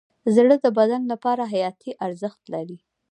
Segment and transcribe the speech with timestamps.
[0.35, 2.77] زړه د بدن لپاره حیاتي ارزښت لري.